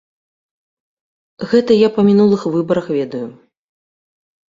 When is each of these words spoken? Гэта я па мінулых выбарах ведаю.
Гэта 1.53 1.71
я 1.81 1.89
па 1.99 2.09
мінулых 2.09 2.41
выбарах 2.59 2.85
ведаю. 2.99 3.25